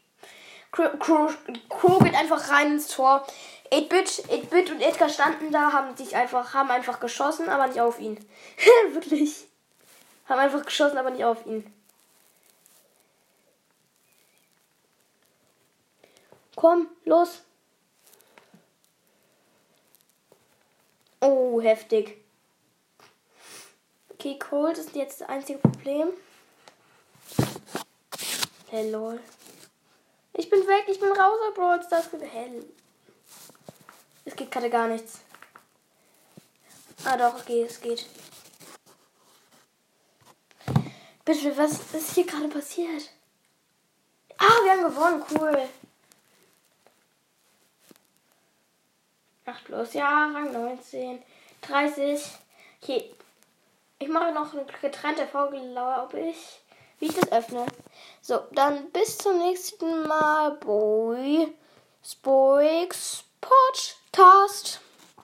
Crow, 0.71 1.37
Crow 1.69 2.03
geht 2.03 2.15
einfach 2.15 2.49
rein 2.49 2.73
ins 2.73 2.87
Tor. 2.87 3.25
8-Bit, 3.75 4.29
8-Bit 4.29 4.71
und 4.71 4.81
Edgar 4.81 5.09
standen 5.09 5.51
da, 5.51 5.73
haben 5.73 5.97
sich 5.97 6.15
einfach, 6.15 6.53
haben 6.53 6.71
einfach 6.71 7.01
geschossen, 7.01 7.49
aber 7.49 7.67
nicht 7.67 7.81
auf 7.81 7.99
ihn. 7.99 8.17
Wirklich. 8.93 9.47
Haben 10.27 10.39
einfach 10.39 10.65
geschossen, 10.65 10.97
aber 10.97 11.09
nicht 11.09 11.25
auf 11.25 11.45
ihn. 11.45 11.71
Komm, 16.55 16.87
los. 17.03 17.41
Oh, 21.19 21.59
heftig. 21.59 22.23
Okay, 24.13 24.39
Cold 24.39 24.77
ist 24.77 24.95
jetzt 24.95 25.19
das 25.19 25.27
einzige 25.27 25.59
Problem. 25.59 26.13
Hey, 28.69 28.89
lol. 28.89 29.19
Ich 30.31 30.49
bin 30.49 30.65
weg, 30.65 30.85
ich 30.87 30.99
bin 30.99 31.11
raus 31.11 31.39
aus 31.47 31.53
Brawl 31.53 31.83
Stars. 31.83 32.09
Hell. 32.31 32.63
Geht 34.35 34.51
gerade 34.51 34.69
gar 34.69 34.87
nichts. 34.87 35.21
Ah 37.05 37.17
doch, 37.17 37.39
okay, 37.39 37.63
es 37.63 37.79
geht. 37.79 38.05
Bitte, 41.23 41.57
was 41.57 41.93
ist 41.93 42.15
hier 42.15 42.25
gerade 42.25 42.47
passiert? 42.47 43.09
Ah, 44.37 44.63
wir 44.63 44.71
haben 44.71 44.83
gewonnen, 44.83 45.23
cool. 45.31 45.69
8 49.45 49.63
plus, 49.65 49.93
ja, 49.93 50.31
Rang 50.33 50.51
19. 50.51 51.23
30. 51.61 52.21
Okay. 52.81 53.15
Ich 53.99 54.07
mache 54.09 54.33
noch 54.33 54.53
eine 54.53 54.65
getrennte 54.65 55.25
Folge, 55.27 55.59
glaube 55.71 56.19
ich. 56.19 56.61
Wie 56.99 57.05
ich 57.05 57.15
das 57.15 57.31
öffne. 57.31 57.65
So, 58.21 58.39
dann 58.51 58.91
bis 58.91 59.17
zum 59.17 59.37
nächsten 59.37 60.07
Mal. 60.07 60.51
Boy. 60.57 61.53
Spoix 62.03 63.23
Podcast. 63.45 64.79